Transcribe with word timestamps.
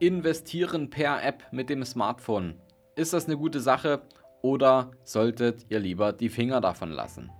Investieren 0.00 0.90
per 0.90 1.24
App 1.24 1.42
mit 1.50 1.68
dem 1.68 1.84
Smartphone. 1.84 2.54
Ist 2.94 3.12
das 3.14 3.26
eine 3.26 3.36
gute 3.36 3.58
Sache 3.58 4.02
oder 4.42 4.92
solltet 5.02 5.66
ihr 5.70 5.80
lieber 5.80 6.12
die 6.12 6.28
Finger 6.28 6.60
davon 6.60 6.92
lassen? 6.92 7.32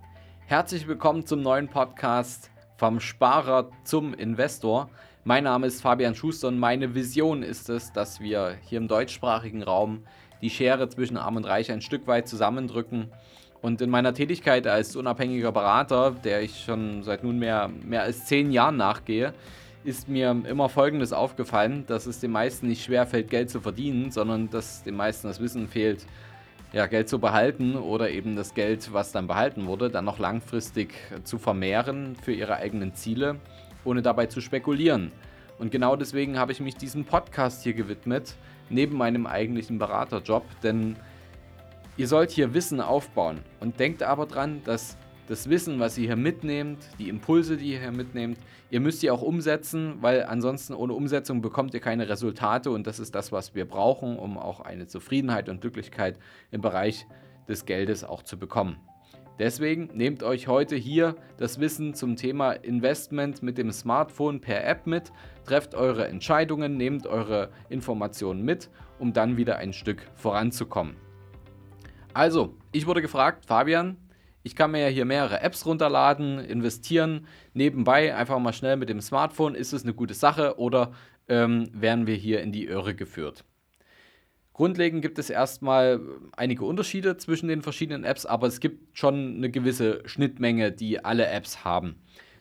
Herzlich 0.45 0.85
willkommen 0.85 1.25
zum 1.25 1.41
neuen 1.41 1.69
Podcast 1.69 2.51
vom 2.75 2.99
Sparer 2.99 3.69
zum 3.85 4.13
Investor. 4.13 4.89
Mein 5.23 5.45
Name 5.45 5.67
ist 5.67 5.81
Fabian 5.81 6.15
Schuster 6.15 6.49
und 6.49 6.59
meine 6.59 6.95
Vision 6.95 7.43
ist 7.43 7.69
es, 7.69 7.93
dass 7.93 8.19
wir 8.19 8.57
hier 8.65 8.79
im 8.79 8.89
deutschsprachigen 8.89 9.63
Raum 9.63 10.03
die 10.41 10.49
Schere 10.49 10.89
zwischen 10.89 11.15
Arm 11.15 11.37
und 11.37 11.45
Reich 11.45 11.71
ein 11.71 11.81
Stück 11.81 12.07
weit 12.07 12.27
zusammendrücken. 12.27 13.09
Und 13.61 13.79
in 13.79 13.89
meiner 13.89 14.13
Tätigkeit 14.13 14.67
als 14.67 14.97
unabhängiger 14.97 15.53
Berater, 15.53 16.11
der 16.11 16.41
ich 16.41 16.65
schon 16.65 17.03
seit 17.03 17.23
nunmehr 17.23 17.69
mehr 17.69 18.01
als 18.01 18.25
zehn 18.25 18.51
Jahren 18.51 18.75
nachgehe, 18.75 19.33
ist 19.83 20.09
mir 20.09 20.35
immer 20.47 20.69
Folgendes 20.69 21.13
aufgefallen, 21.13 21.85
dass 21.87 22.05
es 22.05 22.19
den 22.19 22.31
meisten 22.31 22.67
nicht 22.67 22.83
schwer 22.83 23.05
fällt, 23.05 23.29
Geld 23.29 23.49
zu 23.49 23.61
verdienen, 23.61 24.11
sondern 24.11 24.49
dass 24.49 24.83
den 24.83 24.95
meisten 24.95 25.27
das 25.27 25.39
Wissen 25.39 25.67
fehlt, 25.67 26.05
ja, 26.73 26.85
Geld 26.85 27.09
zu 27.09 27.19
behalten 27.19 27.75
oder 27.75 28.09
eben 28.09 28.35
das 28.35 28.53
Geld, 28.53 28.93
was 28.93 29.11
dann 29.11 29.27
behalten 29.27 29.65
wurde, 29.65 29.89
dann 29.89 30.05
noch 30.05 30.19
langfristig 30.19 30.93
zu 31.23 31.39
vermehren 31.39 32.15
für 32.21 32.31
ihre 32.31 32.57
eigenen 32.57 32.93
Ziele, 32.93 33.37
ohne 33.83 34.01
dabei 34.01 34.27
zu 34.27 34.41
spekulieren. 34.41 35.11
Und 35.57 35.71
genau 35.71 35.95
deswegen 35.95 36.37
habe 36.37 36.51
ich 36.51 36.59
mich 36.59 36.75
diesem 36.75 37.05
Podcast 37.05 37.63
hier 37.63 37.73
gewidmet, 37.73 38.35
neben 38.69 38.97
meinem 38.97 39.25
eigentlichen 39.25 39.79
Beraterjob, 39.79 40.43
denn 40.61 40.95
ihr 41.97 42.07
sollt 42.07 42.29
hier 42.29 42.53
Wissen 42.53 42.81
aufbauen 42.81 43.39
und 43.59 43.79
denkt 43.79 44.03
aber 44.03 44.25
dran, 44.25 44.61
dass 44.63 44.95
das 45.29 45.47
Wissen, 45.47 45.79
was 45.79 45.95
ihr 45.97 46.07
hier 46.07 46.15
mitnehmt, 46.15 46.79
die 46.97 47.07
Impulse, 47.07 47.55
die 47.55 47.73
ihr 47.73 47.79
hier 47.79 47.91
mitnehmt, 47.91 48.39
ihr 48.71 48.79
müsst 48.79 49.03
die 49.03 49.11
auch 49.11 49.21
umsetzen, 49.21 49.97
weil 50.01 50.23
ansonsten 50.23 50.73
ohne 50.73 50.93
Umsetzung 50.93 51.41
bekommt 51.41 51.75
ihr 51.75 51.79
keine 51.79 52.09
Resultate 52.09 52.71
und 52.71 52.87
das 52.87 52.97
ist 52.99 53.13
das, 53.13 53.31
was 53.31 53.53
wir 53.53 53.65
brauchen, 53.65 54.17
um 54.17 54.39
auch 54.39 54.59
eine 54.59 54.87
Zufriedenheit 54.87 55.47
und 55.47 55.61
Glücklichkeit 55.61 56.17
im 56.49 56.61
Bereich 56.61 57.05
des 57.47 57.65
Geldes 57.65 58.03
auch 58.03 58.23
zu 58.23 58.39
bekommen. 58.39 58.77
Deswegen 59.37 59.91
nehmt 59.93 60.23
euch 60.23 60.47
heute 60.47 60.75
hier 60.75 61.15
das 61.37 61.59
Wissen 61.59 61.93
zum 61.93 62.15
Thema 62.15 62.53
Investment 62.53 63.43
mit 63.43 63.59
dem 63.59 63.71
Smartphone 63.71 64.41
per 64.41 64.65
App 64.65 64.87
mit, 64.87 65.11
trefft 65.45 65.75
eure 65.75 66.07
Entscheidungen, 66.07 66.75
nehmt 66.75 67.05
eure 67.05 67.51
Informationen 67.69 68.43
mit, 68.43 68.71
um 68.97 69.13
dann 69.13 69.37
wieder 69.37 69.57
ein 69.57 69.73
Stück 69.73 70.01
voranzukommen. 70.15 70.95
Also, 72.15 72.55
ich 72.71 72.87
wurde 72.87 73.03
gefragt, 73.03 73.45
Fabian, 73.45 73.95
ich 74.43 74.55
kann 74.55 74.71
mir 74.71 74.81
ja 74.81 74.87
hier 74.87 75.05
mehrere 75.05 75.41
Apps 75.41 75.65
runterladen, 75.65 76.39
investieren, 76.39 77.27
nebenbei 77.53 78.15
einfach 78.15 78.39
mal 78.39 78.53
schnell 78.53 78.77
mit 78.77 78.89
dem 78.89 79.01
Smartphone. 79.01 79.55
Ist 79.55 79.73
es 79.73 79.83
eine 79.83 79.93
gute 79.93 80.13
Sache 80.13 80.57
oder 80.57 80.93
ähm, 81.27 81.69
werden 81.73 82.07
wir 82.07 82.15
hier 82.15 82.41
in 82.41 82.51
die 82.51 82.65
Irre 82.65 82.95
geführt? 82.95 83.43
Grundlegend 84.53 85.01
gibt 85.01 85.19
es 85.19 85.29
erstmal 85.29 86.01
einige 86.35 86.65
Unterschiede 86.65 87.15
zwischen 87.15 87.47
den 87.47 87.61
verschiedenen 87.61 88.03
Apps, 88.03 88.25
aber 88.25 88.47
es 88.47 88.59
gibt 88.59 88.97
schon 88.97 89.37
eine 89.37 89.49
gewisse 89.49 90.01
Schnittmenge, 90.05 90.73
die 90.73 91.03
alle 91.03 91.27
Apps 91.27 91.63
haben. 91.63 91.95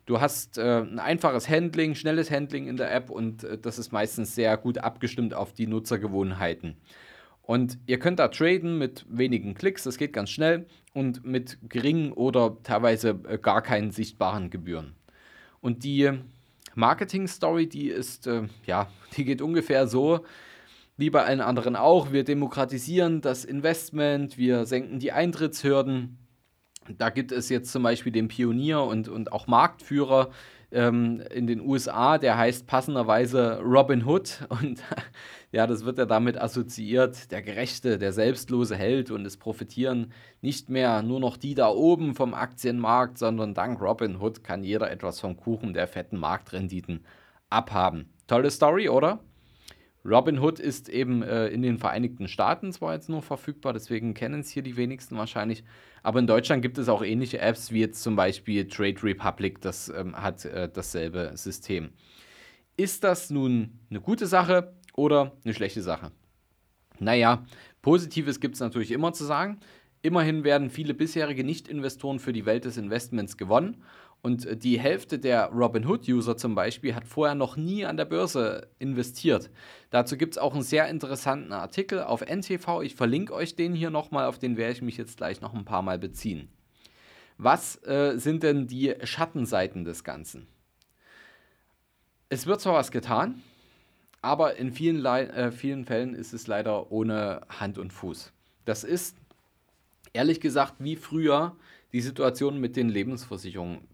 Du 0.05 0.21
hast 0.21 0.59
äh, 0.59 0.81
ein 0.81 0.99
einfaches 0.99 1.49
Handling, 1.49 1.95
schnelles 1.95 2.31
Handling 2.31 2.67
in 2.67 2.77
der 2.77 2.93
App 2.93 3.11
und 3.11 3.45
äh, 3.45 3.59
das 3.59 3.79
ist 3.79 3.93
meistens 3.93 4.35
sehr 4.35 4.57
gut 4.57 4.79
abgestimmt 4.79 5.35
auf 5.35 5.53
die 5.53 5.67
Nutzergewohnheiten. 5.67 6.77
Und 7.49 7.79
ihr 7.87 7.99
könnt 7.99 8.19
da 8.19 8.29
traden 8.29 8.77
mit 8.77 9.07
wenigen 9.09 9.55
Klicks, 9.55 9.83
das 9.85 9.97
geht 9.97 10.13
ganz 10.13 10.29
schnell 10.29 10.67
und 10.93 11.25
mit 11.25 11.57
geringen 11.67 12.13
oder 12.13 12.59
teilweise 12.63 13.21
äh, 13.27 13.39
gar 13.39 13.63
keinen 13.63 13.91
sichtbaren 13.91 14.51
Gebühren. 14.51 14.93
Und 15.63 15.83
die 15.83 16.11
Marketing-Story, 16.75 17.67
die 17.67 17.89
ist, 17.89 18.27
äh, 18.27 18.43
ja, 18.67 18.91
die 19.17 19.25
geht 19.25 19.41
ungefähr 19.41 19.89
so 19.89 20.27
wie 20.99 21.09
bei 21.09 21.25
allen 21.25 21.41
anderen 21.41 21.75
auch. 21.75 22.13
Wir 22.13 22.23
demokratisieren 22.23 23.23
das 23.23 23.47
Investment, 23.47 24.37
wir 24.37 24.67
senken 24.67 24.99
die 24.99 25.13
Eintrittshürden. 25.13 26.19
Da 26.99 27.08
gibt 27.08 27.33
es 27.33 27.48
jetzt 27.48 27.73
zum 27.73 27.83
Beispiel 27.83 28.13
den 28.13 28.29
Pionier 28.29 28.83
und, 28.83 29.08
und 29.08 29.33
auch 29.33 29.47
Marktführer 29.47 30.29
ähm, 30.70 31.23
in 31.30 31.46
den 31.46 31.61
USA, 31.61 32.18
der 32.18 32.36
heißt 32.36 32.67
passenderweise 32.67 33.61
Robin 33.62 34.05
Hood 34.05 34.46
und 34.48 34.83
ja, 35.51 35.67
das 35.67 35.84
wird 35.84 35.98
ja 35.98 36.05
damit 36.05 36.39
assoziiert, 36.39 37.30
der 37.30 37.42
gerechte, 37.42 37.98
der 37.98 38.12
selbstlose 38.12 38.77
Held 38.77 39.11
und 39.11 39.27
es 39.27 39.36
profitieren 39.36 40.12
nicht 40.42 40.68
mehr 40.68 41.02
nur 41.02 41.20
noch 41.20 41.36
die 41.36 41.55
da 41.55 41.68
oben 41.68 42.14
vom 42.14 42.34
Aktienmarkt, 42.34 43.18
sondern 43.18 43.55
dank 43.55 43.80
Robin 43.80 44.20
Hood 44.20 44.45
kann 44.45 44.62
jeder 44.62 44.90
etwas 44.90 45.20
vom 45.20 45.36
Kuchen 45.36 45.73
der 45.73 45.89
fetten 45.89 46.18
Marktrenditen 46.18 47.05
abhaben. 47.51 48.11
Tolle 48.27 48.51
Story, 48.51 48.89
oder? 48.90 49.20
Robinhood 50.05 50.59
ist 50.61 50.89
eben 50.89 51.23
äh, 51.23 51.48
in 51.48 51.63
den 51.63 51.79
Vereinigten 51.79 52.29
Staaten 52.29 52.73
zwar 52.73 52.95
jetzt 52.95 53.09
nur 53.09 53.23
verfügbar, 53.23 53.73
deswegen 53.73 54.14
kennen 54.14 54.41
es 54.41 54.51
hier 54.51 54.63
die 54.63 54.77
wenigsten 54.77 55.17
wahrscheinlich. 55.17 55.64
Aber 56.03 56.19
in 56.19 56.27
Deutschland 56.27 56.63
gibt 56.63 56.79
es 56.79 56.89
auch 56.89 57.03
ähnliche 57.03 57.41
Apps 57.41 57.73
wie 57.73 57.81
jetzt 57.81 58.03
zum 58.03 58.17
Beispiel 58.17 58.69
Trade 58.69 59.03
Republic, 59.03 59.61
das 59.61 59.89
ähm, 59.89 60.17
hat 60.17 60.45
äh, 60.45 60.69
dasselbe 60.73 61.33
System. 61.35 61.91
Ist 62.77 63.03
das 63.03 63.31
nun 63.31 63.81
eine 63.91 64.01
gute 64.01 64.27
Sache 64.27 64.75
oder 64.95 65.33
eine 65.45 65.53
schlechte 65.53 65.83
Sache? 65.83 66.13
Naja, 67.01 67.45
Positives 67.83 68.41
gibt 68.41 68.55
es 68.55 68.61
natürlich 68.61 68.92
immer 68.92 69.13
zu 69.13 69.25
sagen. 69.25 69.58
Immerhin 70.01 70.45
werden 70.45 70.70
viele 70.70 70.95
bisherige 70.95 71.42
Nicht-Investoren 71.42 72.20
für 72.20 72.33
die 72.33 72.47
Welt 72.47 72.64
des 72.64 72.77
Investments 72.77 73.37
gewonnen 73.37 73.83
und 74.23 74.46
äh, 74.46 74.56
die 74.56 74.79
Hälfte 74.79 75.18
der 75.18 75.46
Robinhood-User 75.46 76.36
zum 76.36 76.55
Beispiel 76.55 76.95
hat 76.95 77.06
vorher 77.06 77.34
noch 77.34 77.56
nie 77.56 77.84
an 77.84 77.96
der 77.96 78.05
Börse 78.05 78.68
investiert. 78.79 79.51
Dazu 79.90 80.17
gibt 80.17 80.34
es 80.34 80.39
auch 80.39 80.55
einen 80.55 80.62
sehr 80.62 80.89
interessanten 80.89 81.52
Artikel 81.52 82.02
auf 82.02 82.23
NTV. 82.23 82.83
Ich 82.83 82.95
verlinke 82.95 83.34
euch 83.34 83.57
den 83.57 83.74
hier 83.74 83.90
nochmal, 83.90 84.27
auf 84.27 84.39
den 84.39 84.57
werde 84.57 84.73
ich 84.73 84.83
mich 84.83 84.96
jetzt 84.96 85.18
gleich 85.18 85.40
noch 85.40 85.55
ein 85.55 85.64
paar 85.64 85.83
Mal 85.83 85.98
beziehen. 85.98 86.48
Was 87.36 87.77
äh, 87.84 88.14
sind 88.17 88.42
denn 88.42 88.67
die 88.67 88.95
Schattenseiten 89.05 89.84
des 89.84 90.02
Ganzen? 90.02 90.48
Es 92.28 92.46
wird 92.46 92.61
zwar 92.61 92.74
was 92.74 92.90
getan, 92.90 93.42
aber 94.20 94.57
in 94.57 94.73
vielen, 94.73 95.05
äh, 95.05 95.52
vielen 95.52 95.84
Fällen 95.84 96.14
ist 96.14 96.33
es 96.33 96.46
leider 96.46 96.90
ohne 96.90 97.42
Hand 97.48 97.78
und 97.78 97.92
Fuß. 97.92 98.33
Das 98.64 98.84
ist 98.84 99.17
ehrlich 100.12 100.40
gesagt 100.40 100.74
wie 100.78 100.96
früher 100.96 101.57
die 101.92 102.01
Situation 102.01 102.61
mit 102.61 102.77
den 102.77 102.89
Lebensversicherungen. 102.89 103.86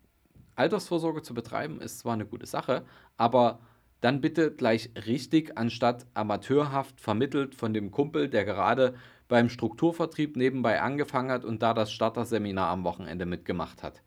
Altersvorsorge 0.56 1.22
zu 1.22 1.34
betreiben 1.34 1.80
ist 1.80 2.00
zwar 2.00 2.14
eine 2.14 2.26
gute 2.26 2.46
Sache, 2.46 2.84
aber 3.16 3.60
dann 4.00 4.20
bitte 4.20 4.52
gleich 4.52 4.90
richtig, 5.06 5.56
anstatt 5.56 6.06
amateurhaft 6.14 7.00
vermittelt 7.00 7.54
von 7.54 7.72
dem 7.72 7.90
Kumpel, 7.90 8.28
der 8.28 8.44
gerade 8.44 8.94
beim 9.28 9.48
Strukturvertrieb 9.48 10.36
nebenbei 10.36 10.82
angefangen 10.82 11.30
hat 11.30 11.44
und 11.44 11.62
da 11.62 11.72
das 11.72 11.90
Starter-Seminar 11.90 12.68
am 12.68 12.84
Wochenende 12.84 13.24
mitgemacht 13.24 13.82
hat. 13.82 14.02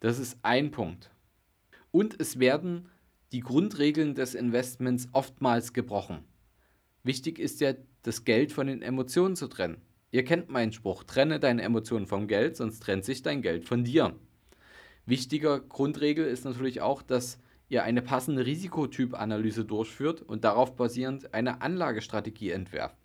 Das 0.00 0.18
ist 0.18 0.38
ein 0.42 0.70
Punkt. 0.70 1.10
Und 1.92 2.20
es 2.20 2.40
werden 2.40 2.88
die 3.32 3.40
Grundregeln 3.40 4.14
des 4.14 4.34
Investments 4.34 5.08
oftmals 5.12 5.72
gebrochen. 5.72 6.24
Wichtig 7.04 7.38
ist 7.38 7.60
ja, 7.60 7.74
das 8.02 8.24
Geld 8.24 8.50
von 8.50 8.66
den 8.66 8.82
Emotionen 8.82 9.36
zu 9.36 9.46
trennen. 9.46 9.80
Ihr 10.10 10.24
kennt 10.24 10.48
meinen 10.48 10.72
Spruch, 10.72 11.04
trenne 11.04 11.38
deine 11.38 11.62
Emotionen 11.62 12.06
vom 12.06 12.26
Geld, 12.26 12.56
sonst 12.56 12.80
trennt 12.80 13.04
sich 13.04 13.22
dein 13.22 13.42
Geld 13.42 13.64
von 13.64 13.84
dir. 13.84 14.14
Wichtiger 15.10 15.58
Grundregel 15.58 16.24
ist 16.24 16.44
natürlich 16.44 16.82
auch, 16.82 17.02
dass 17.02 17.40
ihr 17.68 17.82
eine 17.82 18.00
passende 18.00 18.46
Risikotypanalyse 18.46 19.64
durchführt 19.64 20.22
und 20.22 20.44
darauf 20.44 20.76
basierend 20.76 21.34
eine 21.34 21.62
Anlagestrategie 21.62 22.52
entwerft. 22.52 22.96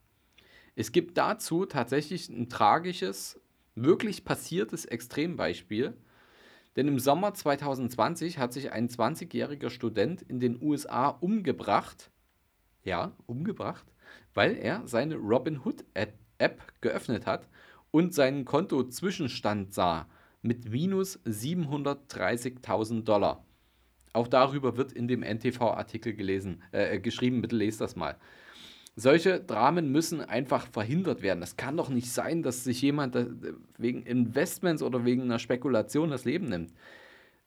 Es 0.76 0.92
gibt 0.92 1.18
dazu 1.18 1.66
tatsächlich 1.66 2.30
ein 2.30 2.48
tragisches, 2.48 3.42
wirklich 3.74 4.24
passiertes 4.24 4.86
Extrembeispiel, 4.86 5.98
denn 6.76 6.88
im 6.88 7.00
Sommer 7.00 7.34
2020 7.34 8.38
hat 8.38 8.54
sich 8.54 8.72
ein 8.72 8.88
20-jähriger 8.88 9.72
Student 9.72 10.22
in 10.22 10.40
den 10.40 10.62
USA 10.62 11.08
umgebracht, 11.08 12.12
ja, 12.84 13.14
umgebracht, 13.26 13.86
weil 14.36 14.58
er 14.58 14.84
seine 14.86 15.16
Robinhood-App 15.16 16.82
geöffnet 16.82 17.26
hat 17.26 17.50
und 17.90 18.14
seinen 18.14 18.46
Kontozwischenstand 18.46 19.74
sah 19.74 20.08
mit 20.46 20.70
minus 20.70 21.20
730.000 21.26 23.04
Dollar. 23.04 23.44
Auch 24.14 24.28
darüber 24.28 24.78
wird 24.78 24.94
in 24.94 25.08
dem 25.08 25.24
NTV-Artikel 25.24 26.14
gelesen, 26.14 26.62
äh, 26.72 27.00
geschrieben, 27.00 27.42
bitte 27.42 27.56
lest 27.56 27.82
das 27.82 27.96
mal. 27.96 28.16
Solche 28.96 29.42
Dramen 29.42 29.92
müssen 29.92 30.22
einfach 30.22 30.68
verhindert 30.68 31.22
werden. 31.22 31.44
Es 31.44 31.58
kann 31.58 31.76
doch 31.76 31.90
nicht 31.90 32.10
sein, 32.10 32.44
dass 32.44 32.64
sich 32.64 32.82
jemand 32.82 33.18
wegen 33.78 34.04
Investments 34.04 34.82
oder 34.82 35.04
wegen 35.04 35.24
einer 35.24 35.40
Spekulation 35.40 36.12
das 36.12 36.24
Leben 36.24 36.46
nimmt. 36.46 36.72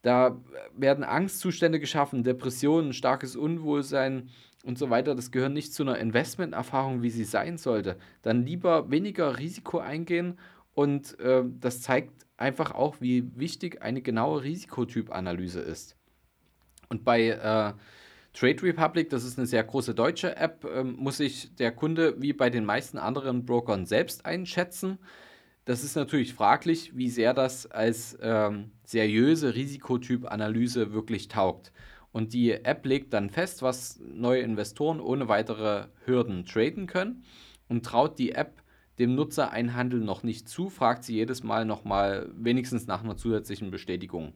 Da 0.02 0.38
werden 0.76 1.04
Angstzustände 1.04 1.80
geschaffen, 1.80 2.22
Depressionen, 2.22 2.92
starkes 2.92 3.34
Unwohlsein 3.34 4.28
und 4.64 4.76
so 4.76 4.90
weiter. 4.90 5.14
Das 5.14 5.30
gehört 5.30 5.52
nicht 5.52 5.72
zu 5.72 5.84
einer 5.84 5.98
Investmenterfahrung, 5.98 7.02
wie 7.02 7.10
sie 7.10 7.24
sein 7.24 7.56
sollte. 7.56 7.96
Dann 8.20 8.44
lieber 8.44 8.90
weniger 8.90 9.38
Risiko 9.38 9.78
eingehen 9.78 10.38
und 10.74 11.18
äh, 11.18 11.44
das 11.60 11.80
zeigt 11.80 12.27
einfach 12.38 12.72
auch, 12.74 13.00
wie 13.00 13.30
wichtig 13.36 13.82
eine 13.82 14.00
genaue 14.00 14.42
Risikotypanalyse 14.42 15.60
ist. 15.60 15.96
Und 16.88 17.04
bei 17.04 17.28
äh, 17.28 17.74
Trade 18.32 18.62
Republic, 18.62 19.10
das 19.10 19.24
ist 19.24 19.38
eine 19.38 19.46
sehr 19.46 19.64
große 19.64 19.94
deutsche 19.94 20.36
App, 20.36 20.64
ähm, 20.64 20.96
muss 20.98 21.18
sich 21.18 21.54
der 21.56 21.72
Kunde 21.72 22.14
wie 22.20 22.32
bei 22.32 22.50
den 22.50 22.64
meisten 22.64 22.98
anderen 22.98 23.44
Brokern 23.44 23.84
selbst 23.84 24.24
einschätzen. 24.24 24.98
Das 25.64 25.84
ist 25.84 25.96
natürlich 25.96 26.32
fraglich, 26.32 26.96
wie 26.96 27.10
sehr 27.10 27.34
das 27.34 27.70
als 27.70 28.16
ähm, 28.22 28.70
seriöse 28.84 29.54
Risikotyp-Analyse 29.54 30.92
wirklich 30.94 31.28
taugt. 31.28 31.72
Und 32.10 32.32
die 32.32 32.52
App 32.52 32.86
legt 32.86 33.12
dann 33.12 33.28
fest, 33.28 33.60
was 33.60 34.00
neue 34.00 34.40
Investoren 34.40 35.00
ohne 35.00 35.28
weitere 35.28 35.88
Hürden 36.06 36.46
traden 36.46 36.86
können 36.86 37.22
und 37.68 37.84
traut 37.84 38.18
die 38.18 38.32
App 38.32 38.62
dem 38.98 39.14
Nutzer 39.14 39.52
ein 39.52 39.74
Handel 39.74 40.00
noch 40.00 40.22
nicht 40.22 40.48
zu, 40.48 40.70
fragt 40.70 41.04
sie 41.04 41.14
jedes 41.14 41.42
Mal 41.42 41.64
nochmal 41.64 42.30
wenigstens 42.34 42.86
nach 42.86 43.04
einer 43.04 43.16
zusätzlichen 43.16 43.70
Bestätigung. 43.70 44.32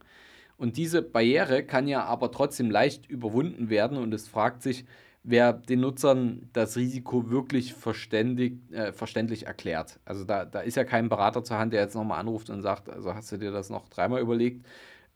Und 0.57 0.77
diese 0.77 1.03
Barriere 1.03 1.65
kann 1.65 1.89
ja 1.89 2.05
aber 2.05 2.31
trotzdem 2.31 2.71
leicht 2.71 3.09
überwunden 3.11 3.69
werden 3.69 3.99
und 3.99 4.15
es 4.15 4.29
fragt 4.29 4.63
sich, 4.63 4.85
wer 5.25 5.53
den 5.53 5.81
Nutzern 5.81 6.49
das 6.53 6.77
Risiko 6.77 7.31
wirklich 7.31 7.75
verständig, 7.75 8.59
äh, 8.73 8.93
verständlich 8.93 9.47
erklärt. 9.47 10.01
Also 10.05 10.25
da, 10.25 10.45
da 10.45 10.61
ist 10.61 10.77
ja 10.77 10.85
kein 10.85 11.09
Berater 11.09 11.45
zur 11.45 11.59
Hand, 11.59 11.73
der 11.73 11.83
jetzt 11.83 11.95
nochmal 11.95 12.21
anruft 12.21 12.51
und 12.51 12.63
sagt, 12.63 12.89
also 12.89 13.15
hast 13.15 13.31
du 13.33 13.37
dir 13.37 13.53
das 13.53 13.71
noch 13.71 13.89
dreimal 13.89 14.21
überlegt? 14.21 14.67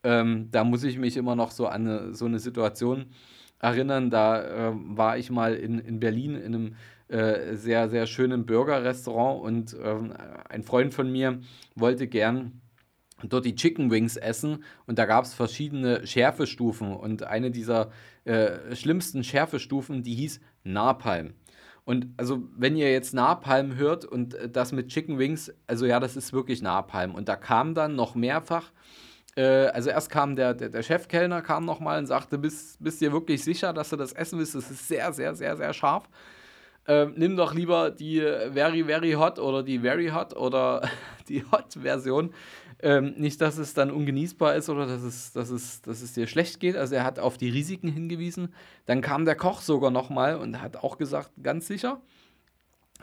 Ähm, 0.04 0.48
da 0.50 0.64
muss 0.64 0.84
ich 0.84 0.98
mich 0.98 1.16
immer 1.16 1.34
noch 1.34 1.50
so 1.50 1.66
an 1.66 1.86
eine, 1.86 2.14
so 2.14 2.26
eine 2.26 2.38
Situation 2.38 3.06
erinnern. 3.58 4.10
Da 4.10 4.70
äh, 4.70 4.72
war 4.74 5.18
ich 5.18 5.30
mal 5.30 5.54
in, 5.54 5.78
in 5.78 5.98
Berlin 6.00 6.36
in 6.36 6.54
einem 6.54 6.76
äh, 7.08 7.54
sehr, 7.54 7.88
sehr 7.88 8.06
schönen 8.06 8.46
Burger-Restaurant 8.46 9.42
und 9.42 9.76
ähm, 9.82 10.12
ein 10.48 10.62
Freund 10.62 10.94
von 10.94 11.10
mir 11.10 11.40
wollte 11.74 12.06
gern 12.06 12.60
dort 13.22 13.44
die 13.44 13.54
Chicken 13.54 13.90
Wings 13.90 14.16
essen 14.16 14.64
und 14.86 14.98
da 14.98 15.06
gab 15.06 15.24
es 15.24 15.34
verschiedene 15.34 16.06
Schärfestufen 16.06 16.94
und 16.94 17.22
eine 17.22 17.50
dieser 17.50 17.90
äh, 18.24 18.74
schlimmsten 18.74 19.24
Schärfestufen, 19.24 20.02
die 20.02 20.14
hieß 20.14 20.40
Napalm. 20.64 21.34
Und 21.84 22.08
also, 22.16 22.42
wenn 22.56 22.74
ihr 22.74 22.90
jetzt 22.90 23.14
Napalm 23.14 23.76
hört 23.76 24.04
und 24.04 24.34
äh, 24.34 24.50
das 24.50 24.72
mit 24.72 24.88
Chicken 24.88 25.18
Wings, 25.18 25.54
also 25.68 25.86
ja, 25.86 26.00
das 26.00 26.16
ist 26.16 26.32
wirklich 26.32 26.60
Napalm. 26.60 27.14
Und 27.14 27.28
da 27.28 27.36
kam 27.36 27.74
dann 27.74 27.94
noch 27.94 28.16
mehrfach, 28.16 28.72
äh, 29.36 29.66
also 29.68 29.90
erst 29.90 30.10
kam 30.10 30.34
der, 30.34 30.54
der, 30.54 30.68
der 30.70 30.82
Chefkellner, 30.82 31.42
kam 31.42 31.64
nochmal 31.64 32.00
und 32.00 32.06
sagte, 32.06 32.38
bist, 32.38 32.82
bist 32.82 33.00
dir 33.00 33.12
wirklich 33.12 33.44
sicher, 33.44 33.72
dass 33.72 33.90
du 33.90 33.96
das 33.96 34.12
essen 34.12 34.40
willst? 34.40 34.56
Das 34.56 34.68
ist 34.68 34.88
sehr, 34.88 35.12
sehr, 35.12 35.36
sehr, 35.36 35.56
sehr 35.56 35.72
scharf. 35.72 36.08
Ähm, 36.88 37.14
nimm 37.16 37.36
doch 37.36 37.54
lieber 37.54 37.90
die 37.90 38.20
Very, 38.20 38.84
Very 38.84 39.12
Hot 39.12 39.38
oder 39.38 39.62
die 39.62 39.80
Very 39.80 40.08
Hot 40.08 40.36
oder 40.36 40.88
die 41.28 41.44
Hot-Version. 41.50 42.32
Ähm, 42.82 43.14
nicht, 43.16 43.40
dass 43.40 43.56
es 43.56 43.72
dann 43.74 43.90
ungenießbar 43.90 44.54
ist 44.54 44.68
oder 44.68 44.86
dass 44.86 45.02
es, 45.02 45.32
dass, 45.32 45.50
es, 45.50 45.80
dass 45.82 46.02
es 46.02 46.12
dir 46.12 46.26
schlecht 46.26 46.60
geht. 46.60 46.76
Also 46.76 46.94
er 46.94 47.04
hat 47.04 47.18
auf 47.18 47.38
die 47.38 47.48
Risiken 47.48 47.88
hingewiesen. 47.88 48.54
Dann 48.84 49.00
kam 49.00 49.24
der 49.24 49.34
Koch 49.34 49.62
sogar 49.62 49.90
nochmal 49.90 50.36
und 50.36 50.60
hat 50.60 50.76
auch 50.76 50.98
gesagt, 50.98 51.30
ganz 51.42 51.66
sicher. 51.66 52.00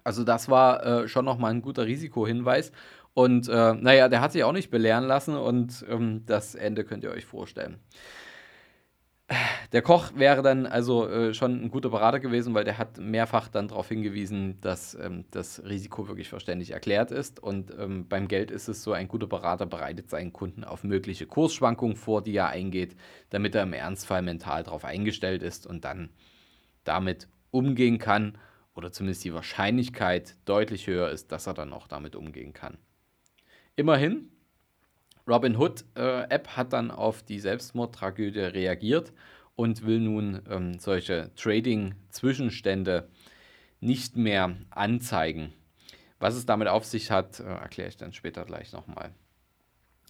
Also 0.04 0.24
das 0.24 0.50
war 0.50 0.86
äh, 0.86 1.08
schon 1.08 1.26
nochmal 1.26 1.52
ein 1.52 1.62
guter 1.62 1.86
Risikohinweis. 1.86 2.72
Und 3.14 3.48
äh, 3.48 3.74
naja, 3.74 4.10
der 4.10 4.22
hat 4.22 4.32
sich 4.32 4.44
auch 4.44 4.52
nicht 4.52 4.72
belehren 4.72 5.06
lassen 5.06 5.36
und 5.36 5.86
ähm, 5.90 6.24
das 6.26 6.56
Ende 6.56 6.84
könnt 6.84 7.04
ihr 7.04 7.12
euch 7.12 7.26
vorstellen. 7.26 7.80
Der 9.74 9.82
Koch 9.82 10.12
wäre 10.14 10.44
dann 10.44 10.68
also 10.68 11.10
äh, 11.10 11.34
schon 11.34 11.64
ein 11.64 11.72
guter 11.72 11.90
Berater 11.90 12.20
gewesen, 12.20 12.54
weil 12.54 12.64
der 12.64 12.78
hat 12.78 13.00
mehrfach 13.00 13.48
dann 13.48 13.68
darauf 13.68 13.90
hingewiesen, 13.90 14.62
dass 14.62 14.94
ähm, 14.94 15.26
das 15.32 15.64
Risiko 15.66 16.08
wirklich 16.08 16.30
verständlich 16.30 16.72
erklärt 16.72 17.10
ist. 17.10 17.42
Und 17.42 17.74
ähm, 17.80 18.08
beim 18.08 18.28
Geld 18.28 18.52
ist 18.52 18.68
es 18.68 18.84
so, 18.84 18.94
ein 18.94 19.08
guter 19.08 19.26
Berater 19.26 19.66
bereitet 19.66 20.12
seinen 20.12 20.32
Kunden 20.32 20.64
auf 20.64 20.84
mögliche 20.84 21.26
Kursschwankungen 21.26 21.96
vor, 21.96 22.22
die 22.22 22.36
er 22.36 22.50
eingeht, 22.50 22.96
damit 23.32 23.56
er 23.56 23.64
im 23.64 23.74
Ernstfall 23.74 24.22
mental 24.22 24.62
darauf 24.62 24.86
eingestellt 24.86 25.42
ist 25.42 25.66
und 25.66 25.84
dann 25.86 26.12
damit 26.84 27.28
umgehen 27.50 27.98
kann 27.98 28.38
oder 28.76 28.92
zumindest 28.92 29.24
die 29.24 29.34
Wahrscheinlichkeit 29.34 30.36
deutlich 30.46 30.86
höher 30.86 31.10
ist, 31.10 31.32
dass 31.32 31.48
er 31.48 31.56
dann 31.56 31.74
auch 31.74 31.88
damit 31.88 32.16
umgehen 32.16 32.54
kann. 32.54 32.78
Immerhin, 33.76 34.30
Robinhood 35.28 35.84
äh, 35.96 36.30
App 36.30 36.50
hat 36.50 36.74
dann 36.74 36.92
auf 36.92 37.24
die 37.24 37.40
Selbstmordtragödie 37.40 38.40
reagiert 38.40 39.14
und 39.56 39.86
will 39.86 40.00
nun 40.00 40.42
ähm, 40.50 40.80
solche 40.80 41.32
Trading-Zwischenstände 41.36 43.10
nicht 43.80 44.16
mehr 44.16 44.56
anzeigen. 44.70 45.54
Was 46.20 46.36
es 46.36 46.46
damit 46.46 46.68
auf 46.68 46.86
sich 46.86 47.12
hat, 47.12 47.40
äh, 47.40 47.44
erkläre 47.44 47.90
ich 47.90 47.98
dann 47.98 48.14
später 48.14 48.46
gleich 48.46 48.72
nochmal. 48.72 49.14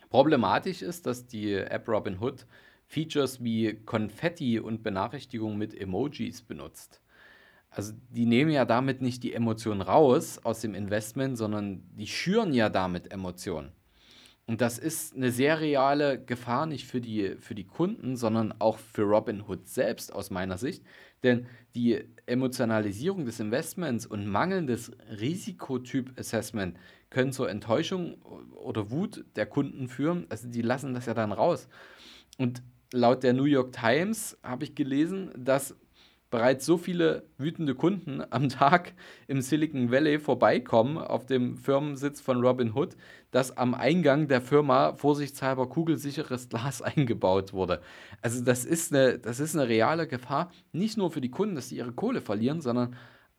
Problematisch 0.09 0.81
ist, 0.83 1.07
dass 1.07 1.25
die 1.25 1.53
App 1.53 1.87
Robinhood 1.87 2.45
Features 2.85 3.43
wie 3.43 3.73
Konfetti 3.85 4.59
und 4.59 4.83
Benachrichtigungen 4.83 5.57
mit 5.57 5.73
Emojis 5.73 6.43
benutzt. 6.43 7.01
Also 7.71 7.93
die 8.09 8.27
nehmen 8.27 8.51
ja 8.51 8.65
damit 8.65 9.01
nicht 9.01 9.23
die 9.23 9.33
Emotionen 9.33 9.81
raus 9.81 10.39
aus 10.43 10.61
dem 10.61 10.75
Investment, 10.75 11.37
sondern 11.37 11.83
die 11.97 12.05
schüren 12.05 12.53
ja 12.53 12.69
damit 12.69 13.11
Emotionen. 13.11 13.71
Und 14.45 14.59
das 14.59 14.77
ist 14.77 15.15
eine 15.15 15.31
sehr 15.31 15.61
reale 15.61 16.21
Gefahr, 16.21 16.65
nicht 16.65 16.85
für 16.85 16.99
die, 16.99 17.35
für 17.39 17.55
die 17.55 17.65
Kunden, 17.65 18.17
sondern 18.17 18.53
auch 18.59 18.77
für 18.77 19.03
Robinhood 19.03 19.67
selbst 19.67 20.13
aus 20.13 20.31
meiner 20.31 20.57
Sicht. 20.57 20.83
Denn 21.23 21.45
die 21.75 22.03
Emotionalisierung 22.25 23.25
des 23.25 23.39
Investments 23.39 24.05
und 24.05 24.27
mangelndes 24.27 24.91
Risikotyp-Assessment 25.09 26.77
können 27.09 27.31
zur 27.31 27.49
Enttäuschung 27.49 28.21
oder 28.21 28.91
Wut 28.91 29.23
der 29.37 29.45
Kunden 29.45 29.87
führen. 29.87 30.25
Also 30.29 30.49
die 30.49 30.61
lassen 30.61 30.93
das 30.93 31.05
ja 31.05 31.13
dann 31.13 31.31
raus. 31.31 31.69
Und 32.37 32.61
laut 32.91 33.23
der 33.23 33.33
New 33.33 33.45
York 33.45 33.71
Times 33.71 34.37
habe 34.43 34.65
ich 34.65 34.75
gelesen, 34.75 35.31
dass 35.37 35.75
bereits 36.33 36.65
so 36.65 36.79
viele 36.79 37.29
wütende 37.37 37.75
Kunden 37.75 38.23
am 38.31 38.49
Tag 38.49 38.93
im 39.27 39.39
Silicon 39.39 39.91
Valley 39.91 40.17
vorbeikommen 40.17 40.97
auf 40.97 41.27
dem 41.27 41.57
Firmensitz 41.57 42.21
von 42.21 42.41
Robinhood, 42.41 42.95
dass 43.29 43.55
am 43.55 43.75
Eingang 43.75 44.27
der 44.27 44.41
Firma 44.41 44.95
vorsichtshalber 44.95 45.69
kugelsicheres 45.69 46.49
Glas 46.49 46.81
eingebaut 46.81 47.53
wurde. 47.53 47.81
Also 48.23 48.43
das 48.43 48.65
ist 48.65 48.91
eine, 48.91 49.19
das 49.19 49.39
ist 49.39 49.55
eine 49.55 49.69
reale 49.69 50.07
Gefahr, 50.07 50.51
nicht 50.71 50.97
nur 50.97 51.11
für 51.11 51.21
die 51.21 51.29
Kunden, 51.29 51.53
dass 51.53 51.69
sie 51.69 51.77
ihre 51.77 51.91
Kohle 51.91 52.19
verlieren, 52.19 52.61
sondern 52.61 52.95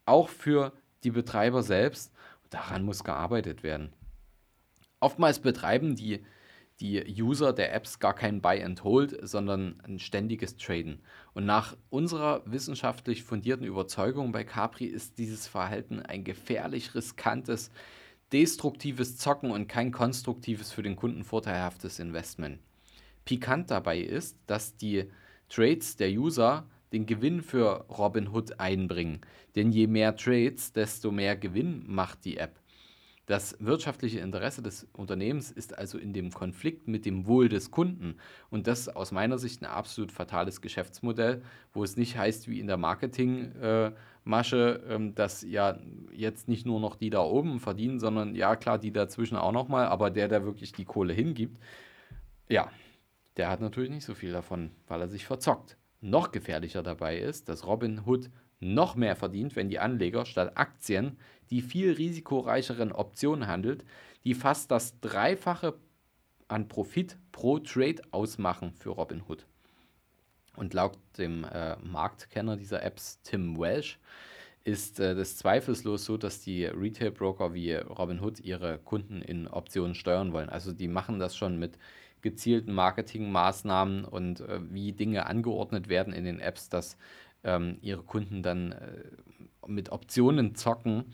auch 0.06 0.28
für 0.28 0.72
die 1.02 1.10
Betreiber 1.10 1.64
selbst. 1.64 2.12
Daran 2.50 2.84
muss 2.84 3.02
gearbeitet 3.02 3.64
werden. 3.64 3.92
Oftmals 5.00 5.40
betreiben 5.40 5.96
die 5.96 6.24
die 6.80 7.04
User 7.22 7.52
der 7.52 7.72
Apps 7.72 7.98
gar 7.98 8.14
kein 8.14 8.40
Buy 8.40 8.62
and 8.62 8.82
Hold, 8.82 9.16
sondern 9.22 9.80
ein 9.84 9.98
ständiges 9.98 10.56
Traden. 10.56 11.00
Und 11.32 11.46
nach 11.46 11.76
unserer 11.90 12.42
wissenschaftlich 12.46 13.22
fundierten 13.22 13.66
Überzeugung 13.66 14.32
bei 14.32 14.44
Capri 14.44 14.86
ist 14.86 15.18
dieses 15.18 15.46
Verhalten 15.46 16.00
ein 16.00 16.24
gefährlich 16.24 16.94
riskantes, 16.94 17.70
destruktives 18.32 19.16
Zocken 19.16 19.50
und 19.52 19.68
kein 19.68 19.92
konstruktives 19.92 20.72
für 20.72 20.82
den 20.82 20.96
Kunden 20.96 21.24
vorteilhaftes 21.24 22.00
Investment. 22.00 22.58
Pikant 23.24 23.70
dabei 23.70 24.00
ist, 24.00 24.38
dass 24.46 24.76
die 24.76 25.08
Trades 25.48 25.96
der 25.96 26.10
User 26.10 26.66
den 26.92 27.06
Gewinn 27.06 27.42
für 27.42 27.84
Robinhood 27.88 28.58
einbringen. 28.60 29.20
Denn 29.56 29.72
je 29.72 29.86
mehr 29.86 30.16
Trades, 30.16 30.72
desto 30.72 31.10
mehr 31.10 31.36
Gewinn 31.36 31.84
macht 31.86 32.24
die 32.24 32.36
App. 32.36 32.60
Das 33.26 33.56
wirtschaftliche 33.58 34.20
Interesse 34.20 34.60
des 34.60 34.86
Unternehmens 34.92 35.50
ist 35.50 35.78
also 35.78 35.96
in 35.96 36.12
dem 36.12 36.30
Konflikt 36.30 36.88
mit 36.88 37.06
dem 37.06 37.26
Wohl 37.26 37.48
des 37.48 37.70
Kunden. 37.70 38.16
Und 38.50 38.66
das 38.66 38.80
ist 38.80 38.96
aus 38.96 39.12
meiner 39.12 39.38
Sicht 39.38 39.62
ein 39.62 39.66
absolut 39.66 40.12
fatales 40.12 40.60
Geschäftsmodell, 40.60 41.42
wo 41.72 41.82
es 41.82 41.96
nicht 41.96 42.18
heißt 42.18 42.48
wie 42.48 42.60
in 42.60 42.66
der 42.66 42.76
Marketingmasche, 42.76 44.82
äh, 44.88 45.12
dass 45.14 45.40
ja 45.42 45.78
jetzt 46.12 46.48
nicht 46.48 46.66
nur 46.66 46.80
noch 46.80 46.96
die 46.96 47.08
da 47.08 47.20
oben 47.20 47.60
verdienen, 47.60 47.98
sondern 47.98 48.34
ja 48.34 48.56
klar, 48.56 48.78
die 48.78 48.92
dazwischen 48.92 49.38
auch 49.38 49.52
nochmal, 49.52 49.86
aber 49.86 50.10
der, 50.10 50.28
der 50.28 50.44
wirklich 50.44 50.72
die 50.72 50.84
Kohle 50.84 51.14
hingibt, 51.14 51.58
ja, 52.48 52.70
der 53.38 53.48
hat 53.48 53.62
natürlich 53.62 53.90
nicht 53.90 54.04
so 54.04 54.14
viel 54.14 54.32
davon, 54.32 54.70
weil 54.86 55.00
er 55.00 55.08
sich 55.08 55.24
verzockt. 55.24 55.78
Noch 56.02 56.30
gefährlicher 56.30 56.82
dabei 56.82 57.18
ist, 57.18 57.48
dass 57.48 57.66
Robinhood 57.66 58.28
noch 58.64 58.96
mehr 58.96 59.16
verdient, 59.16 59.56
wenn 59.56 59.68
die 59.68 59.78
Anleger 59.78 60.26
statt 60.26 60.56
Aktien 60.56 61.18
die 61.50 61.62
viel 61.62 61.92
risikoreicheren 61.92 62.90
Optionen 62.92 63.46
handelt, 63.46 63.84
die 64.24 64.34
fast 64.34 64.70
das 64.70 64.98
Dreifache 65.00 65.74
an 66.48 66.68
Profit 66.68 67.16
pro 67.32 67.58
Trade 67.58 68.02
ausmachen 68.10 68.72
für 68.72 68.90
Robinhood. 68.90 69.46
Und 70.56 70.72
laut 70.72 70.98
dem 71.18 71.44
äh, 71.44 71.76
Marktkenner 71.76 72.56
dieser 72.56 72.82
Apps, 72.82 73.20
Tim 73.22 73.58
Welsh, 73.58 73.98
ist 74.64 74.98
äh, 74.98 75.14
das 75.14 75.36
zweifellos 75.36 76.04
so, 76.04 76.16
dass 76.16 76.40
die 76.40 76.64
Retail-Broker 76.64 77.52
wie 77.54 77.74
Robinhood 77.74 78.40
ihre 78.40 78.78
Kunden 78.78 79.20
in 79.20 79.46
Optionen 79.46 79.94
steuern 79.94 80.32
wollen. 80.32 80.48
Also 80.48 80.72
die 80.72 80.88
machen 80.88 81.18
das 81.18 81.36
schon 81.36 81.58
mit 81.58 81.78
gezielten 82.22 82.72
Marketingmaßnahmen 82.72 84.04
und 84.04 84.40
äh, 84.40 84.60
wie 84.72 84.92
Dinge 84.92 85.26
angeordnet 85.26 85.88
werden 85.88 86.14
in 86.14 86.24
den 86.24 86.40
Apps, 86.40 86.70
dass 86.70 86.96
ähm, 87.44 87.78
ihre 87.80 88.02
Kunden 88.02 88.42
dann 88.42 88.72
äh, 88.72 89.04
mit 89.66 89.90
Optionen 89.90 90.54
zocken, 90.54 91.04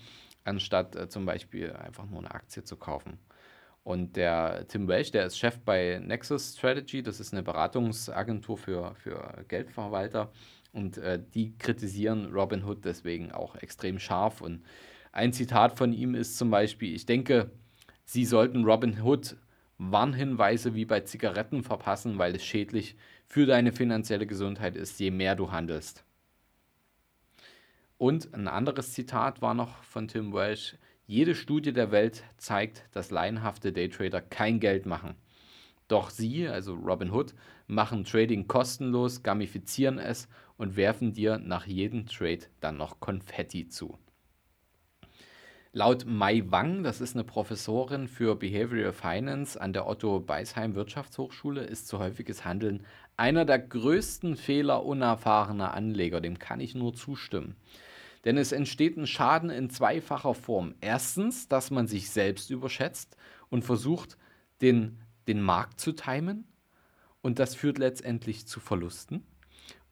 anstatt 0.44 0.96
äh, 0.96 1.08
zum 1.08 1.26
Beispiel 1.26 1.72
einfach 1.72 2.06
nur 2.06 2.20
eine 2.20 2.32
Aktie 2.32 2.64
zu 2.64 2.76
kaufen. 2.76 3.18
Und 3.82 4.16
der 4.16 4.66
Tim 4.68 4.88
Welch, 4.88 5.10
der 5.10 5.26
ist 5.26 5.38
Chef 5.38 5.58
bei 5.60 6.00
Nexus 6.04 6.54
Strategy, 6.56 7.02
das 7.02 7.18
ist 7.18 7.32
eine 7.32 7.42
Beratungsagentur 7.42 8.56
für, 8.58 8.94
für 8.96 9.44
Geldverwalter, 9.48 10.30
Und 10.72 10.98
äh, 10.98 11.20
die 11.34 11.56
kritisieren 11.58 12.32
Robinhood 12.32 12.84
deswegen 12.84 13.32
auch 13.32 13.56
extrem 13.56 13.98
scharf. 13.98 14.40
Und 14.40 14.62
ein 15.12 15.32
Zitat 15.32 15.76
von 15.76 15.92
ihm 15.92 16.14
ist 16.14 16.38
zum 16.38 16.50
Beispiel, 16.50 16.94
ich 16.94 17.06
denke, 17.06 17.50
Sie 18.04 18.24
sollten 18.24 18.64
Robinhood 18.64 19.36
Warnhinweise 19.78 20.74
wie 20.74 20.84
bei 20.84 21.00
Zigaretten 21.00 21.62
verpassen, 21.62 22.18
weil 22.18 22.34
es 22.36 22.44
schädlich 22.44 22.96
für 23.26 23.46
deine 23.46 23.72
finanzielle 23.72 24.26
Gesundheit 24.26 24.76
ist, 24.76 25.00
je 25.00 25.10
mehr 25.10 25.36
du 25.36 25.52
handelst. 25.52 26.04
Und 28.00 28.32
ein 28.32 28.48
anderes 28.48 28.94
Zitat 28.94 29.42
war 29.42 29.52
noch 29.52 29.82
von 29.82 30.08
Tim 30.08 30.32
Welsh. 30.32 30.78
Jede 31.06 31.34
Studie 31.34 31.74
der 31.74 31.90
Welt 31.90 32.24
zeigt, 32.38 32.88
dass 32.92 33.10
laienhafte 33.10 33.74
Daytrader 33.74 34.22
kein 34.22 34.58
Geld 34.58 34.86
machen. 34.86 35.16
Doch 35.86 36.08
sie, 36.08 36.48
also 36.48 36.72
Robinhood, 36.72 37.34
machen 37.66 38.04
Trading 38.04 38.48
kostenlos, 38.48 39.22
gamifizieren 39.22 39.98
es 39.98 40.28
und 40.56 40.76
werfen 40.76 41.12
dir 41.12 41.36
nach 41.36 41.66
jedem 41.66 42.06
Trade 42.06 42.46
dann 42.60 42.78
noch 42.78 43.00
Konfetti 43.00 43.68
zu. 43.68 43.98
Laut 45.74 46.06
Mai 46.06 46.42
Wang, 46.46 46.82
das 46.82 47.02
ist 47.02 47.14
eine 47.14 47.24
Professorin 47.24 48.08
für 48.08 48.34
Behavioral 48.34 48.94
Finance 48.94 49.60
an 49.60 49.74
der 49.74 49.86
Otto 49.86 50.20
Beisheim 50.20 50.74
Wirtschaftshochschule, 50.74 51.64
ist 51.64 51.86
zu 51.86 51.98
häufiges 51.98 52.46
Handeln 52.46 52.86
einer 53.18 53.44
der 53.44 53.58
größten 53.58 54.36
Fehler 54.36 54.86
unerfahrener 54.86 55.74
Anleger. 55.74 56.22
Dem 56.22 56.38
kann 56.38 56.60
ich 56.60 56.74
nur 56.74 56.94
zustimmen. 56.94 57.56
Denn 58.24 58.36
es 58.36 58.52
entsteht 58.52 58.96
ein 58.96 59.06
Schaden 59.06 59.50
in 59.50 59.70
zweifacher 59.70 60.34
Form. 60.34 60.74
Erstens, 60.80 61.48
dass 61.48 61.70
man 61.70 61.86
sich 61.86 62.10
selbst 62.10 62.50
überschätzt 62.50 63.16
und 63.48 63.64
versucht, 63.64 64.18
den, 64.60 64.98
den 65.26 65.40
Markt 65.40 65.80
zu 65.80 65.92
timen. 65.92 66.46
Und 67.22 67.38
das 67.38 67.54
führt 67.54 67.78
letztendlich 67.78 68.46
zu 68.46 68.60
Verlusten. 68.60 69.26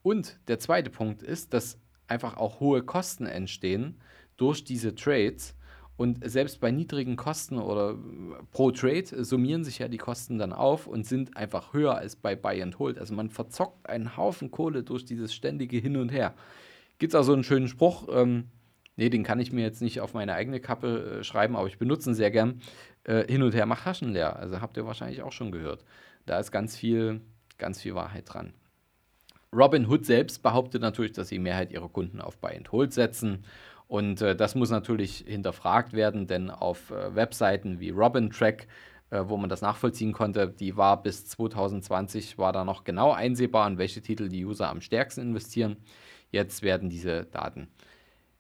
Und 0.03 0.39
der 0.49 0.59
zweite 0.59 0.91
Punkt 0.91 1.23
ist, 1.23 1.53
dass 1.53 1.79
einfach 2.07 2.37
auch 2.37 2.61
hohe 2.61 2.83
Kosten 2.83 3.27
entstehen 3.27 4.01
durch 4.37 4.65
diese 4.65 4.95
Trades 4.95 5.55
und 5.99 6.21
selbst 6.31 6.61
bei 6.61 6.71
niedrigen 6.71 7.17
Kosten 7.17 7.59
oder 7.59 7.99
pro 8.53 8.71
Trade 8.71 9.25
summieren 9.25 9.65
sich 9.65 9.81
ja 9.81 9.89
die 9.89 9.99
Kosten 9.99 10.39
dann 10.39 10.53
auf 10.53 10.87
und 10.87 11.05
sind 11.05 11.37
einfach 11.37 11.73
höher 11.73 11.97
als 11.97 12.15
bei 12.15 12.37
Buy 12.37 12.63
and 12.63 12.79
Hold. 12.79 12.99
Also 12.99 13.15
man 13.15 13.31
verzockt 13.31 13.89
einen 13.89 14.17
Haufen 14.17 14.53
Kohle 14.53 14.85
durch 14.85 15.05
dieses 15.05 15.35
ständige 15.35 15.77
Hin 15.79 15.97
und 15.97 16.11
Her. 16.11 16.37
Gibt 16.99 17.15
es 17.15 17.21
auch 17.21 17.25
so 17.25 17.33
einen 17.33 17.45
schönen 17.45 17.69
Spruch, 17.69 18.09
ähm, 18.13 18.49
nee, 18.97 19.09
den 19.09 19.23
kann 19.23 19.41
ich 19.41 19.53
mir 19.53 19.63
jetzt 19.63 19.83
nicht 19.83 20.01
auf 20.01 20.15
meine 20.15 20.35
eigene 20.35 20.61
Kappe 20.61 21.21
äh, 21.21 21.25
schreiben, 21.25 21.57
aber 21.57 21.69
ich 21.69 21.79
benutze 21.79 22.11
ihn 22.11 22.15
sehr 22.15 22.31
gern. 22.31 22.61
Äh, 23.05 23.25
hin 23.31 23.43
und 23.43 23.55
her 23.55 23.67
macht 23.67 23.85
Taschen 23.85 24.13
leer. 24.13 24.37
Also 24.37 24.61
habt 24.61 24.77
ihr 24.77 24.87
wahrscheinlich 24.87 25.23
auch 25.23 25.33
schon 25.33 25.53
gehört. 25.53 25.85
Da 26.27 26.39
ist 26.39 26.51
ganz 26.51 26.77
viel, 26.77 27.21
ganz 27.57 27.81
viel 27.81 27.95
Wahrheit 27.95 28.25
dran. 28.27 28.53
Robin 29.53 29.87
Hood 29.87 30.05
selbst 30.05 30.43
behauptet 30.43 30.83
natürlich, 30.83 31.13
dass 31.13 31.29
die 31.29 31.39
Mehrheit 31.39 31.73
ihrer 31.73 31.89
Kunden 31.89 32.21
auf 32.21 32.37
Buy 32.39 32.55
and 32.55 32.71
Hold 32.71 32.93
setzen 32.93 33.45
und 33.89 34.21
äh, 34.21 34.37
das 34.37 34.55
muss 34.55 34.71
natürlich 34.71 35.25
hinterfragt 35.27 35.95
werden, 35.95 36.27
denn 36.27 36.51
auf 36.51 36.91
äh, 36.91 37.15
Webseiten 37.15 37.81
wie 37.81 37.89
RobinTrack, 37.91 38.69
äh, 39.11 39.25
wo 39.25 39.39
man 39.39 39.49
das 39.49 39.63
nachvollziehen 39.63 40.13
konnte, 40.13 40.47
die 40.49 40.77
war 40.77 41.03
bis 41.03 41.27
2020, 41.27 42.37
war 42.37 42.53
da 42.53 42.65
noch 42.65 42.85
genau 42.85 43.13
einsehbar, 43.13 43.67
in 43.67 43.79
welche 43.79 44.03
Titel 44.03 44.29
die 44.29 44.45
User 44.45 44.69
am 44.69 44.83
stärksten 44.83 45.23
investieren. 45.23 45.79
Jetzt 46.31 46.63
werden 46.63 46.91
diese 46.91 47.25
Daten 47.25 47.69